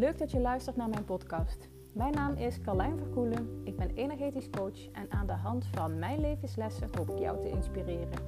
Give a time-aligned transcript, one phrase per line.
[0.00, 1.68] Leuk dat je luistert naar mijn podcast.
[1.92, 3.60] Mijn naam is Carlijn Verkoelen.
[3.64, 7.48] Ik ben energetisch coach en aan de hand van mijn levenslessen hoop ik jou te
[7.48, 8.18] inspireren.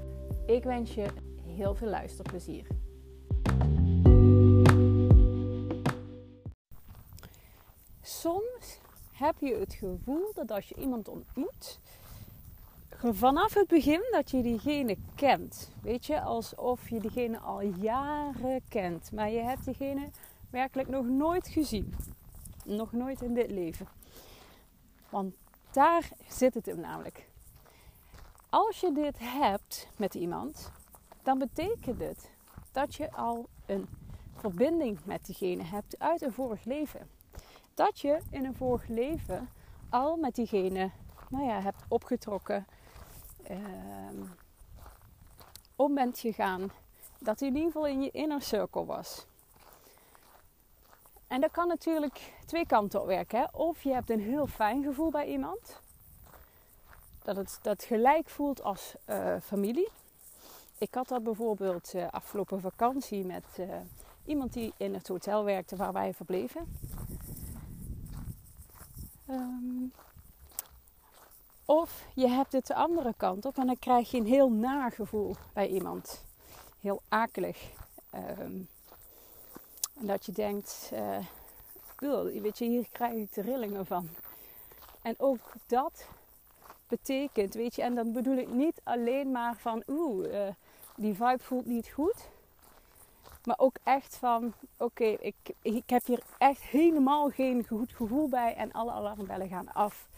[0.46, 1.06] Ik wens je
[1.46, 2.66] heel veel luisterplezier.
[8.00, 8.80] Soms
[9.12, 11.78] heb je het gevoel dat als je iemand ontmoet,
[13.12, 15.72] vanaf het begin dat je diegene kent.
[15.82, 20.08] Weet je, alsof je diegene al jaren kent, maar je hebt diegene
[20.52, 21.94] werkelijk nog nooit gezien.
[22.64, 23.88] Nog nooit in dit leven.
[25.10, 25.34] Want
[25.70, 27.28] daar zit het hem namelijk.
[28.50, 30.72] Als je dit hebt met iemand,
[31.22, 32.30] dan betekent het
[32.72, 33.88] dat je al een
[34.34, 37.10] verbinding met diegene hebt uit een vorig leven.
[37.74, 39.48] Dat je in een vorig leven
[39.88, 40.90] al met diegene
[41.28, 42.66] nou ja, hebt opgetrokken,
[43.50, 43.58] uh,
[45.76, 46.70] om bent gegaan.
[47.18, 49.26] Dat hij in ieder geval in je inner circle was.
[51.32, 53.38] En dat kan natuurlijk twee kanten op werken.
[53.38, 53.44] Hè?
[53.52, 55.80] Of je hebt een heel fijn gevoel bij iemand.
[57.22, 59.88] Dat het dat gelijk voelt als uh, familie.
[60.78, 63.66] Ik had dat bijvoorbeeld uh, afgelopen vakantie met uh,
[64.24, 66.78] iemand die in het hotel werkte waar wij verbleven.
[69.30, 69.92] Um,
[71.64, 75.36] of je hebt het de andere kant op en dan krijg je een heel nagevoel
[75.52, 76.24] bij iemand.
[76.80, 77.70] Heel akelig.
[78.38, 78.68] Um,
[80.02, 84.08] en dat je denkt, uh, weet je, hier krijg ik de rillingen van.
[85.02, 86.06] En ook dat
[86.88, 90.48] betekent, weet je, en dan bedoel ik niet alleen maar van, oeh, uh,
[90.96, 92.28] die vibe voelt niet goed.
[93.44, 98.54] Maar ook echt van, oké, ik, ik heb hier echt helemaal geen goed gevoel bij
[98.54, 100.08] en alle alarmbellen gaan af.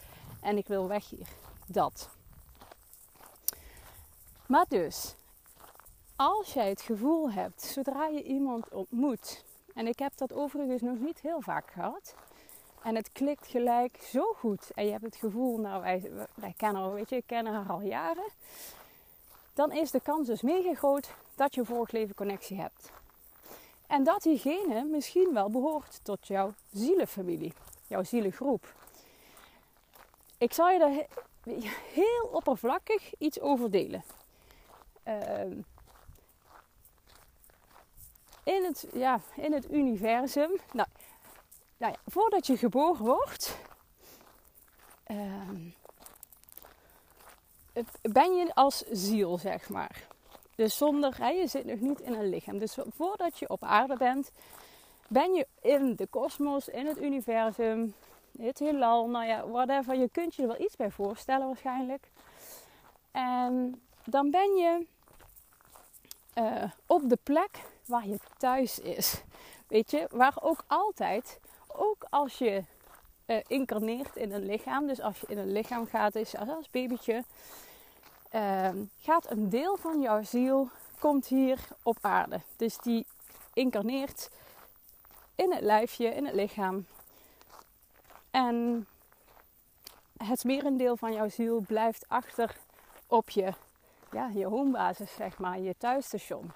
[0.41, 1.27] En ik wil weg hier.
[1.67, 2.09] Dat.
[4.47, 5.15] Maar dus,
[6.15, 9.43] als jij het gevoel hebt, zodra je iemand ontmoet,
[9.75, 12.15] en ik heb dat overigens nog niet heel vaak gehad.
[12.83, 14.71] En het klikt gelijk zo goed.
[14.75, 18.27] En je hebt het gevoel, nou wij, wij kennen weet je, kennen haar al jaren.
[19.53, 22.91] Dan is de kans dus mega groot dat je vorig leven connectie hebt.
[23.87, 27.53] En dat diegene misschien wel behoort tot jouw zielenfamilie,
[27.87, 28.73] jouw zielengroep.
[30.37, 31.05] Ik zal je daar
[31.93, 34.03] heel oppervlakkig iets over delen.
[35.07, 35.63] Uh,
[38.45, 40.49] in het, ja, in het universum.
[40.71, 40.87] Nou,
[41.77, 43.57] nou ja, voordat je geboren wordt,
[45.07, 45.49] uh,
[48.01, 50.07] ben je als ziel, zeg maar.
[50.55, 52.57] Dus zonder, je zit nog niet in een lichaam.
[52.57, 54.31] Dus voordat je op aarde bent,
[55.07, 57.93] ben je in de kosmos, in het universum,
[58.37, 59.95] het heelal, nou ja, whatever.
[59.95, 62.11] Je kunt je er wel iets bij voorstellen waarschijnlijk.
[63.11, 64.85] En dan ben je
[66.35, 69.23] uh, op de plek waar je thuis is.
[69.67, 72.63] Weet je, waar ook altijd, ook als je
[73.25, 77.23] uh, incarneert in een lichaam, dus als je in een lichaam gaat, is als babytje,
[78.31, 78.69] uh,
[79.01, 80.69] gaat een deel van jouw ziel
[80.99, 82.41] komt hier op aarde.
[82.55, 83.05] Dus die
[83.53, 84.29] incarneert
[85.35, 86.85] in het lijfje, in het lichaam.
[88.31, 88.87] En
[90.17, 92.57] het merendeel van jouw ziel blijft achter
[93.07, 93.53] op je,
[94.11, 96.51] ja, je homebasis, zeg maar, je thuisstation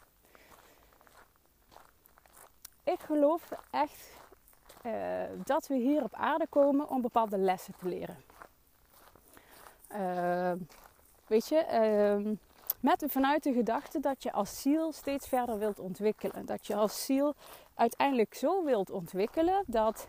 [2.91, 4.17] ik geloof echt
[4.85, 4.93] uh,
[5.43, 8.17] dat we hier op aarde komen om bepaalde lessen te leren.
[9.91, 10.51] Uh,
[11.27, 11.65] weet je,
[12.25, 12.35] uh,
[12.79, 16.45] met vanuit de gedachte dat je als ziel steeds verder wilt ontwikkelen.
[16.45, 17.35] Dat je als ziel
[17.75, 20.07] uiteindelijk zo wilt ontwikkelen dat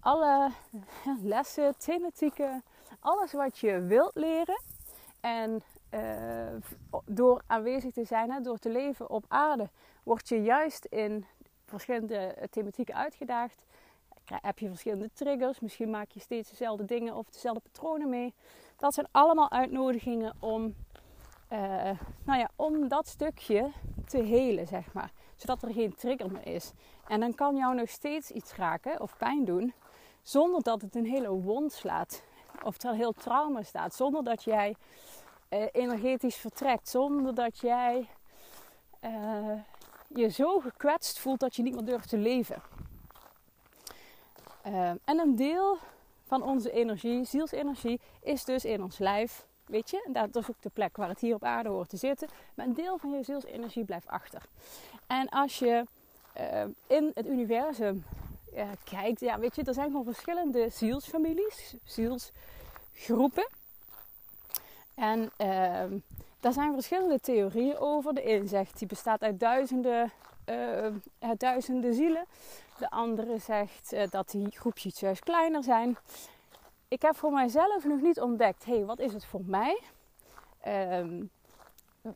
[0.00, 0.50] alle
[1.34, 2.62] lessen, thematieken,
[3.00, 4.60] alles wat je wilt leren
[5.20, 6.00] en uh,
[7.04, 9.68] door aanwezig te zijn, hè, door te leven op aarde,
[10.02, 11.26] word je juist in
[11.64, 13.62] verschillende eh, thematieken uitgedaagd.
[14.24, 18.34] Heb je verschillende triggers, misschien maak je steeds dezelfde dingen of dezelfde patronen mee.
[18.76, 20.74] Dat zijn allemaal uitnodigingen om,
[21.52, 21.90] uh,
[22.24, 23.70] nou ja, om dat stukje
[24.06, 25.10] te helen, zeg maar.
[25.36, 26.72] Zodat er geen trigger meer is.
[27.06, 29.74] En dan kan jou nog steeds iets raken of pijn doen,
[30.22, 32.22] zonder dat het een hele wond slaat.
[32.62, 33.94] Of er heel trauma staat.
[33.94, 34.76] Zonder dat jij
[35.50, 36.88] uh, energetisch vertrekt.
[36.88, 38.08] Zonder dat jij
[40.14, 42.62] je zo gekwetst voelt dat je niet meer durft te leven.
[44.66, 45.78] Uh, en een deel
[46.24, 49.46] van onze energie, zielsenergie, is dus in ons lijf.
[49.66, 51.96] Weet je, en dat is ook de plek waar het hier op aarde hoort te
[51.96, 52.28] zitten.
[52.54, 54.42] Maar een deel van je zielsenergie blijft achter.
[55.06, 55.84] En als je
[56.40, 58.04] uh, in het universum
[58.54, 63.48] uh, kijkt, ja, weet je, er zijn gewoon verschillende zielsfamilies, zielsgroepen.
[64.94, 65.98] En ehm,
[66.44, 68.14] daar zijn verschillende theorieën over.
[68.14, 70.12] De zegt die bestaat uit duizenden,
[70.48, 70.86] uh,
[71.36, 72.24] duizenden zielen.
[72.78, 75.96] De andere zegt uh, dat die groepjes juist kleiner zijn.
[76.88, 79.80] Ik heb voor mijzelf nog niet ontdekt, hé, hey, wat is het voor mij?
[80.68, 81.30] Um,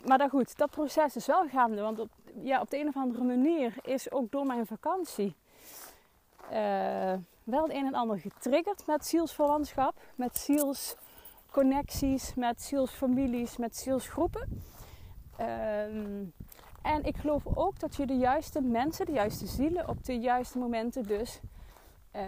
[0.07, 1.81] maar dan goed, dat proces is wel gaande.
[1.81, 2.09] Want op,
[2.43, 5.37] ja, op de een of andere manier is ook door mijn vakantie
[6.53, 7.15] uh,
[7.45, 10.39] wel het een en ander getriggerd met zielsverwantschap, met
[11.49, 14.63] zielsconnecties, met zielsfamilies, met zielsgroepen.
[15.41, 16.33] Um,
[16.83, 20.59] en ik geloof ook dat je de juiste mensen, de juiste zielen op de juiste
[20.59, 21.41] momenten dus
[22.17, 22.23] uh,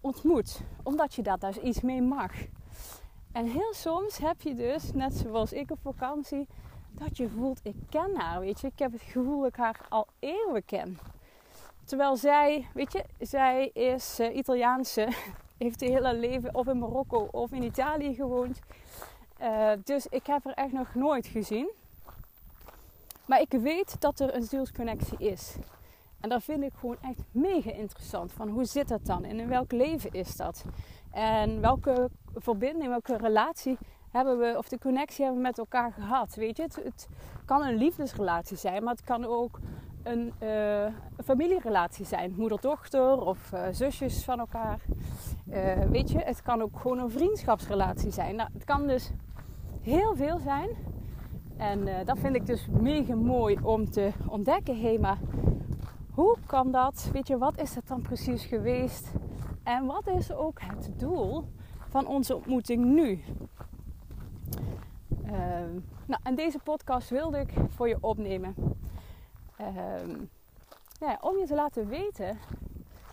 [0.00, 0.60] ontmoet.
[0.82, 2.32] Omdat je daar dus iets mee mag.
[3.32, 6.48] En heel soms heb je dus, net zoals ik op vakantie,
[6.90, 8.66] dat je voelt, ik ken haar, weet je.
[8.66, 10.98] Ik heb het gevoel dat ik haar al eeuwen ken.
[11.84, 15.08] Terwijl zij, weet je, zij is uh, Italiaanse,
[15.58, 18.60] heeft het hele leven of in Marokko of in Italië gewoond.
[19.40, 21.70] Uh, dus ik heb haar echt nog nooit gezien.
[23.26, 25.56] Maar ik weet dat er een zielsconnectie is.
[26.20, 28.32] En dat vind ik gewoon echt mega interessant.
[28.32, 29.24] Van hoe zit dat dan?
[29.24, 30.64] En in welk leven is dat?
[31.12, 33.78] En welke verbinding, welke relatie
[34.10, 36.34] hebben we, of de connectie hebben we met elkaar gehad?
[36.34, 37.08] Weet je, het
[37.44, 39.58] kan een liefdesrelatie zijn, maar het kan ook
[40.04, 40.86] een, uh,
[41.24, 42.34] familierelatie zijn.
[42.36, 44.80] Moeder-dochter of uh, zusjes van elkaar.
[45.48, 48.36] Uh, weet je, het kan ook gewoon een vriendschapsrelatie zijn.
[48.36, 49.10] Nou, het kan dus
[49.80, 50.68] heel veel zijn.
[51.56, 54.80] En dat vind ik dus mega mooi om te ontdekken.
[54.80, 55.18] Hé, maar
[56.10, 57.10] hoe kan dat?
[57.12, 59.12] Weet je, wat is het dan precies geweest?
[59.62, 61.44] En wat is ook het doel
[61.88, 63.20] van onze ontmoeting nu?
[66.06, 68.54] Nou, en deze podcast wilde ik voor je opnemen.
[69.60, 69.66] Uh,
[71.00, 72.38] ja, om je te laten weten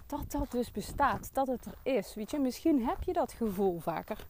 [0.07, 2.13] dat dat dus bestaat, dat het er is.
[2.13, 4.25] Weet je, misschien heb je dat gevoel vaker.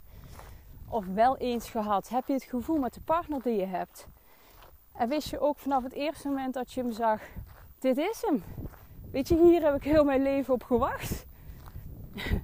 [0.90, 2.10] Of wel eens gehad.
[2.10, 4.08] Heb je het gevoel met de partner die je hebt.
[4.94, 7.22] En wist je ook vanaf het eerste moment dat je hem zag,
[7.80, 8.44] dit is hem.
[9.12, 11.26] Weet je, hier heb ik heel mijn leven op gewacht.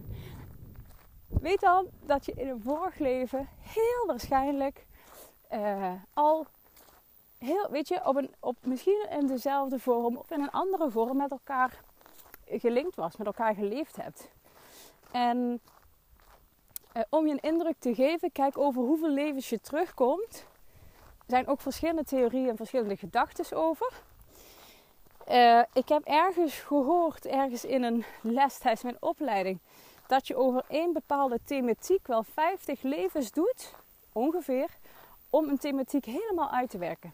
[1.41, 4.85] Weet dan dat je in een vorig leven heel waarschijnlijk
[5.51, 6.45] uh, al
[7.37, 11.17] heel, weet je, op, een, op misschien in dezelfde vorm of in een andere vorm
[11.17, 11.81] met elkaar
[12.49, 14.29] gelinkt was, met elkaar geleefd hebt.
[15.11, 15.61] En
[16.97, 20.45] uh, om je een indruk te geven, kijk over hoeveel levens je terugkomt.
[21.17, 23.93] Er zijn ook verschillende theorieën en verschillende gedachten over.
[25.31, 29.59] Uh, ik heb ergens gehoord, ergens in een les tijdens mijn opleiding,
[30.07, 33.73] dat je over één bepaalde thematiek wel 50 levens doet,
[34.13, 34.69] ongeveer,
[35.29, 37.13] om een thematiek helemaal uit te werken.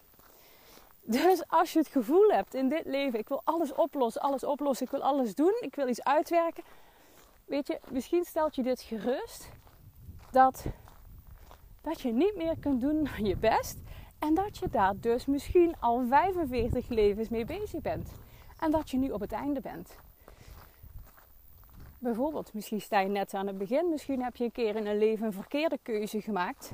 [1.05, 4.85] Dus als je het gevoel hebt in dit leven, ik wil alles oplossen, alles oplossen,
[4.85, 6.63] ik wil alles doen, ik wil iets uitwerken.
[7.45, 9.50] Weet je, misschien stelt je dit gerust
[10.31, 10.65] dat,
[11.81, 13.77] dat je niet meer kunt doen dan je best.
[14.19, 18.11] En dat je daar dus misschien al 45 levens mee bezig bent.
[18.59, 19.95] En dat je nu op het einde bent.
[21.99, 23.89] Bijvoorbeeld, misschien sta je net aan het begin.
[23.89, 26.71] Misschien heb je een keer in een leven een verkeerde keuze gemaakt.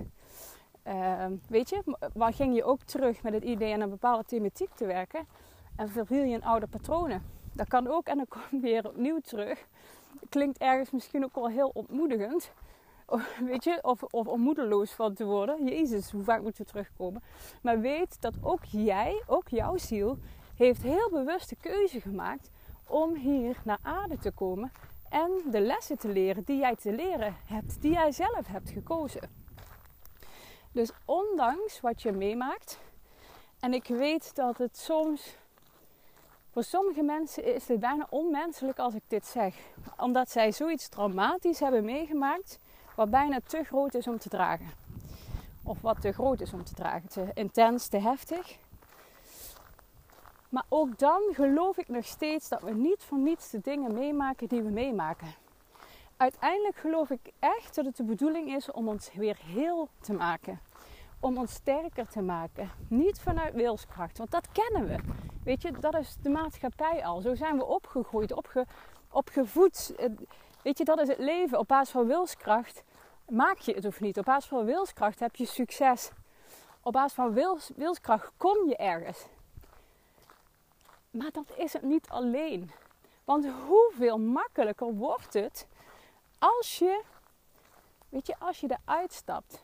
[0.89, 4.69] Uh, weet je, waar ging je ook terug met het idee aan een bepaalde thematiek
[4.75, 5.27] te werken.
[5.75, 7.23] En verviel je in oude patronen.
[7.53, 9.67] Dat kan ook en dan kom je weer opnieuw terug.
[10.29, 12.51] Klinkt ergens misschien ook wel heel ontmoedigend.
[13.49, 14.27] Weet je, of, of
[14.95, 15.65] van te worden.
[15.65, 17.23] Jezus, hoe vaak moeten we terugkomen?
[17.61, 20.17] Maar weet dat ook jij, ook jouw ziel,
[20.55, 22.51] heeft heel bewust de keuze gemaakt
[22.87, 24.71] om hier naar aarde te komen
[25.09, 29.38] en de lessen te leren die jij te leren hebt, die jij zelf hebt gekozen.
[30.71, 32.79] Dus ondanks wat je meemaakt,
[33.59, 35.37] en ik weet dat het soms
[36.51, 39.55] voor sommige mensen is het bijna onmenselijk als ik dit zeg,
[39.97, 42.59] omdat zij zoiets traumatisch hebben meegemaakt
[42.95, 44.69] wat bijna te groot is om te dragen.
[45.63, 48.57] Of wat te groot is om te dragen, te intens, te heftig.
[50.49, 54.47] Maar ook dan geloof ik nog steeds dat we niet voor niets de dingen meemaken
[54.47, 55.33] die we meemaken.
[56.19, 60.59] Uiteindelijk geloof ik echt dat het de bedoeling is om ons weer heel te maken.
[61.19, 62.71] Om ons sterker te maken.
[62.87, 65.13] Niet vanuit wilskracht, want dat kennen we.
[65.43, 67.21] Weet je, dat is de maatschappij al.
[67.21, 68.65] Zo zijn we opgegroeid, opge,
[69.11, 69.93] opgevoed.
[70.61, 71.59] Weet je, dat is het leven.
[71.59, 72.83] Op basis van wilskracht
[73.29, 74.17] maak je het of niet.
[74.17, 76.11] Op basis van wilskracht heb je succes.
[76.81, 79.25] Op basis van wils, wilskracht kom je ergens.
[81.11, 82.71] Maar dat is het niet alleen.
[83.23, 85.67] Want hoeveel makkelijker wordt het
[86.39, 87.01] als je,
[88.09, 89.63] weet je, als je eruit stapt.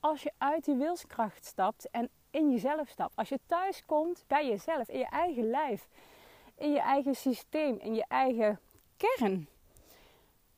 [0.00, 3.16] Als je uit die wilskracht stapt en in jezelf stapt.
[3.16, 5.88] Als je thuis komt bij jezelf, in je eigen lijf.
[6.54, 8.60] In je eigen systeem, in je eigen
[8.96, 9.48] kern.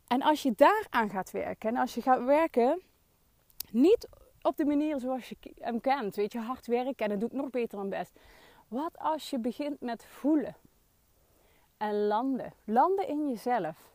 [0.07, 2.83] En als je daaraan gaat werken en als je gaat werken,
[3.71, 4.09] niet
[4.43, 7.35] op de manier zoals je hem kent, weet je, hard werken en dat doe ik
[7.35, 8.13] nog beter dan best.
[8.69, 10.57] Wat als je begint met voelen?
[11.77, 12.53] En landen.
[12.65, 13.92] Landen in jezelf.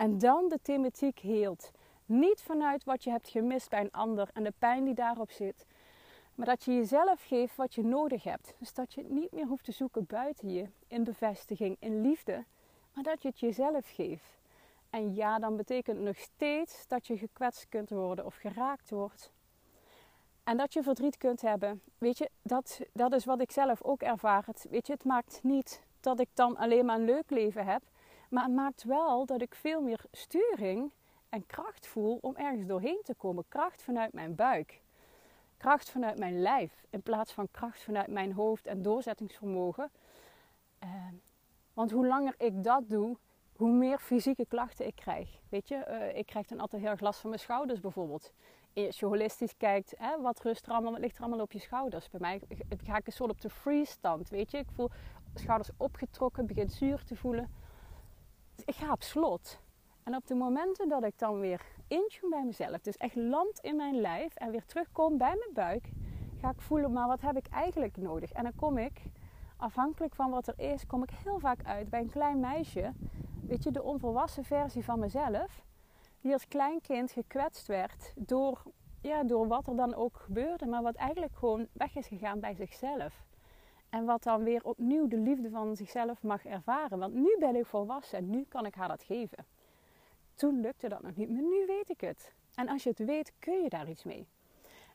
[0.00, 1.70] En dan de thematiek heelt.
[2.06, 5.66] Niet vanuit wat je hebt gemist bij een ander en de pijn die daarop zit.
[6.34, 8.54] Maar dat je jezelf geeft wat je nodig hebt.
[8.58, 10.66] Dus dat je het niet meer hoeft te zoeken buiten je.
[10.86, 12.44] In bevestiging, in liefde.
[12.94, 14.38] Maar dat je het jezelf geeft.
[14.90, 19.30] En ja, dan betekent het nog steeds dat je gekwetst kunt worden of geraakt wordt.
[20.44, 21.82] En dat je verdriet kunt hebben.
[21.98, 24.42] Weet je, dat, dat is wat ik zelf ook ervaar.
[24.46, 27.82] Het, weet je, het maakt niet dat ik dan alleen maar een leuk leven heb.
[28.30, 30.92] Maar het maakt wel dat ik veel meer sturing
[31.28, 33.44] en kracht voel om ergens doorheen te komen.
[33.48, 34.80] Kracht vanuit mijn buik.
[35.56, 36.84] Kracht vanuit mijn lijf.
[36.90, 39.90] In plaats van kracht vanuit mijn hoofd en doorzettingsvermogen.
[40.84, 40.88] Uh,
[41.72, 43.16] want hoe langer ik dat doe,
[43.56, 45.38] hoe meer fysieke klachten ik krijg.
[45.48, 48.32] Weet je, uh, ik krijg dan altijd heel erg last van mijn schouders bijvoorbeeld.
[48.74, 51.58] Als je holistisch kijkt, hè, wat rust er allemaal, wat ligt er allemaal op je
[51.58, 52.10] schouders?
[52.10, 52.40] Bij mij
[52.84, 54.58] ga ik een soort op de freeze stand, weet je.
[54.58, 54.90] Ik voel
[55.34, 57.50] schouders opgetrokken, begin zuur te voelen.
[58.64, 59.60] Ik ga op slot.
[60.02, 63.76] En op de momenten dat ik dan weer intune bij mezelf, dus echt land in
[63.76, 65.88] mijn lijf en weer terugkom bij mijn buik,
[66.40, 68.32] ga ik voelen, maar wat heb ik eigenlijk nodig?
[68.32, 69.02] En dan kom ik,
[69.56, 72.92] afhankelijk van wat er is, kom ik heel vaak uit bij een klein meisje
[73.50, 75.62] weet je, de onvolwassen versie van mezelf,
[76.20, 78.62] die als klein kind gekwetst werd door,
[79.00, 82.54] ja, door wat er dan ook gebeurde, maar wat eigenlijk gewoon weg is gegaan bij
[82.54, 83.24] zichzelf.
[83.90, 86.98] En wat dan weer opnieuw de liefde van zichzelf mag ervaren.
[86.98, 89.46] Want nu ben ik volwassen en nu kan ik haar dat geven.
[90.34, 92.32] Toen lukte dat nog niet, maar nu weet ik het.
[92.54, 94.26] En als je het weet, kun je daar iets mee.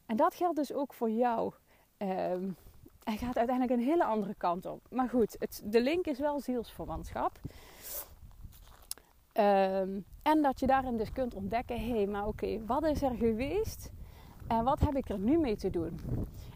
[0.05, 1.53] En dat geldt dus ook voor jou.
[1.97, 2.55] Um,
[3.03, 4.81] hij gaat uiteindelijk een hele andere kant op.
[4.89, 7.39] Maar goed, het, de link is wel zielsverwantschap.
[9.33, 13.15] Um, en dat je daarin dus kunt ontdekken: hé, hey, maar oké, wat is er
[13.15, 13.89] geweest
[14.47, 15.99] en wat heb ik er nu mee te doen?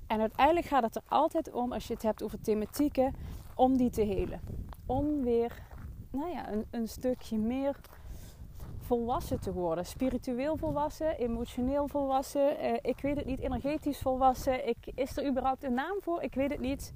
[0.07, 3.15] En uiteindelijk gaat het er altijd om, als je het hebt over thematieken,
[3.55, 4.41] om die te helen.
[4.85, 5.61] Om weer
[6.11, 7.75] nou ja, een, een stukje meer
[8.79, 9.85] volwassen te worden.
[9.85, 12.65] Spiritueel volwassen, emotioneel volwassen.
[12.65, 14.67] Uh, ik weet het niet, energetisch volwassen.
[14.67, 16.21] Ik, is er überhaupt een naam voor?
[16.21, 16.93] Ik weet het niet.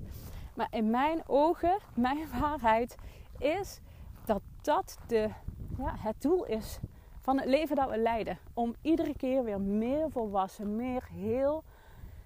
[0.56, 2.96] Maar in mijn ogen, mijn waarheid
[3.38, 3.80] is
[4.26, 5.30] dat dat de
[5.78, 6.80] ja, het doel is
[7.24, 8.38] van het leven dat we leiden.
[8.54, 11.64] Om iedere keer weer meer volwassen, meer heel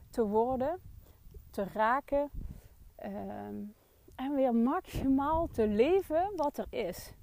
[0.09, 0.79] te worden,
[1.49, 2.29] te raken.
[2.95, 3.55] Ehm,
[4.15, 7.13] en weer maximaal te leven wat er is.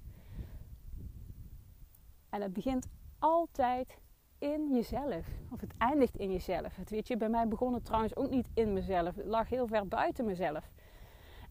[2.29, 2.87] En het begint
[3.19, 3.99] altijd
[4.37, 5.27] in jezelf.
[5.51, 6.75] Of het eindigt in jezelf.
[6.75, 9.15] Het weet je, bij mij begon het trouwens ook niet in mezelf.
[9.15, 10.71] Het lag heel ver buiten mezelf.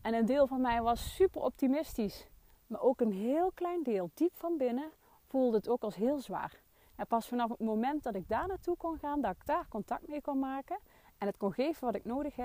[0.03, 2.27] En een deel van mij was super optimistisch.
[2.67, 4.91] Maar ook een heel klein deel, diep van binnen,
[5.35, 6.63] voelde het ook als heel zwaar.
[6.97, 10.09] En pas vanaf het moment dat ik daar naartoe kon gaan, dat ik daar contact
[10.09, 10.79] mee kon maken
[11.19, 12.37] en het kon geven wat ik nodig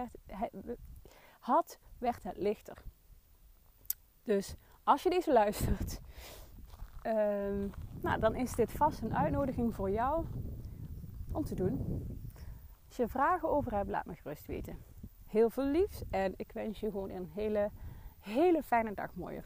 [1.39, 2.83] had, werd het lichter.
[4.23, 5.99] Dus als je deze luistert,
[7.01, 7.67] ehm,
[8.01, 10.25] nou, dan is dit vast een uitnodiging voor jou
[11.31, 12.05] om te doen.
[12.87, 14.77] Als je vragen over hebt, laat me gerust weten.
[15.25, 17.69] Heel veel liefs en ik wens je gewoon een hele,
[18.19, 19.45] hele fijne dag mooier.